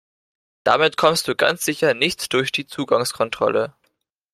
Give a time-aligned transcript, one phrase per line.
[0.63, 3.75] Damit kommst du ganz sicher nicht durch die Zugangskontrolle.